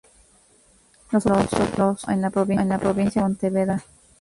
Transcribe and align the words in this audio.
Los 1.11 1.27
otros 1.27 1.51
dos 1.77 1.77
los 1.77 2.03
obtuvo 2.05 2.59
en 2.59 2.67
la 2.69 2.79
provincia 2.79 3.21
de 3.21 3.27
Pontevedra. 3.27 3.83